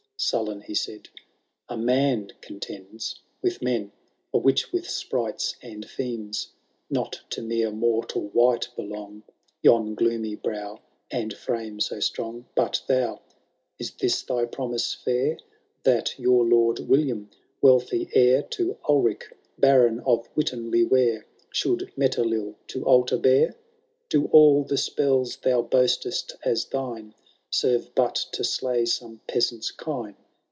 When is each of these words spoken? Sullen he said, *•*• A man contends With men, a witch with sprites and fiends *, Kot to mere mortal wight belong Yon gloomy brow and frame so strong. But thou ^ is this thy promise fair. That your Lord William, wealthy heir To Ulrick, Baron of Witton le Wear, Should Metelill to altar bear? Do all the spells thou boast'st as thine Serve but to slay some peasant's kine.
Sullen 0.23 0.61
he 0.61 0.75
said, 0.75 1.03
*•*• 1.09 1.09
A 1.67 1.75
man 1.75 2.29
contends 2.41 3.21
With 3.41 3.63
men, 3.63 3.91
a 4.31 4.37
witch 4.37 4.71
with 4.71 4.87
sprites 4.87 5.55
and 5.63 5.83
fiends 5.83 6.49
*, 6.69 6.93
Kot 6.93 7.21
to 7.31 7.41
mere 7.41 7.71
mortal 7.71 8.27
wight 8.29 8.69
belong 8.75 9.23
Yon 9.63 9.95
gloomy 9.95 10.35
brow 10.35 10.79
and 11.09 11.33
frame 11.33 11.79
so 11.79 11.99
strong. 11.99 12.45
But 12.55 12.83
thou 12.87 13.15
^ 13.15 13.19
is 13.79 13.89
this 13.95 14.21
thy 14.21 14.45
promise 14.45 14.93
fair. 14.93 15.39
That 15.85 16.19
your 16.19 16.45
Lord 16.45 16.81
William, 16.87 17.31
wealthy 17.59 18.07
heir 18.13 18.43
To 18.43 18.77
Ulrick, 18.87 19.23
Baron 19.57 20.01
of 20.01 20.29
Witton 20.35 20.69
le 20.69 20.85
Wear, 20.85 21.25
Should 21.51 21.91
Metelill 21.97 22.57
to 22.67 22.85
altar 22.85 23.17
bear? 23.17 23.55
Do 24.07 24.27
all 24.27 24.63
the 24.65 24.77
spells 24.77 25.37
thou 25.37 25.63
boast'st 25.63 26.35
as 26.45 26.65
thine 26.65 27.15
Serve 27.53 27.93
but 27.95 28.15
to 28.15 28.45
slay 28.45 28.85
some 28.85 29.19
peasant's 29.27 29.71
kine. 29.71 30.15